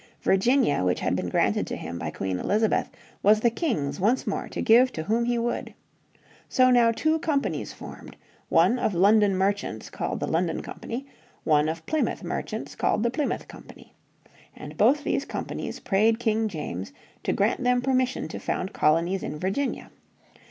[0.23, 2.89] Virginia, which had been granted to him by Queen Elizabeth
[3.21, 5.75] was the King's once more to give to whom he would.
[6.49, 8.15] So now two companies were formed,
[8.49, 11.05] one of London merchants called the London Company,
[11.43, 13.93] one of Plymouth merchants called the Plymouth Company.
[14.55, 16.91] And both these companies prayed King James
[17.23, 19.91] to grant them permission to found colonies in Virginia.